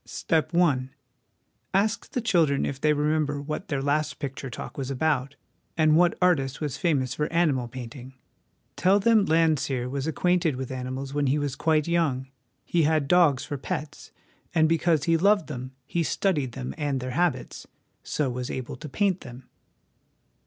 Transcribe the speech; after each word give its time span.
"Step 0.03 0.49
I. 0.55 0.89
Ask 1.75 2.09
the 2.09 2.21
children 2.21 2.65
if 2.65 2.81
they 2.81 2.91
remember 2.91 3.39
what 3.39 3.67
their 3.67 3.83
last 3.83 4.17
picture 4.17 4.49
talk 4.49 4.75
was 4.75 4.89
about, 4.89 5.35
and 5.77 5.95
what 5.95 6.17
artist 6.19 6.59
was 6.59 6.75
famous 6.75 7.13
for 7.13 7.31
animal 7.31 7.67
painting. 7.67 8.15
Tell 8.75 8.99
them 8.99 9.27
Landseer 9.27 9.87
was 9.87 10.07
acquainted 10.07 10.55
with 10.55 10.71
animals 10.71 11.13
when 11.13 11.27
he 11.27 11.37
was 11.37 11.55
quite 11.55 11.87
young: 11.87 12.29
he 12.65 12.81
had 12.81 13.07
dogs 13.07 13.45
for 13.45 13.59
pets, 13.59 14.11
and 14.55 14.67
because 14.67 15.03
he 15.03 15.17
loved 15.17 15.45
them 15.45 15.71
he 15.85 16.01
studied 16.01 16.53
them 16.53 16.73
and 16.79 16.99
their 16.99 17.11
habits 17.11 17.67
so 18.01 18.27
was 18.27 18.49
able 18.49 18.77
to 18.77 18.89
paint 18.89 19.21
them. 19.21 19.43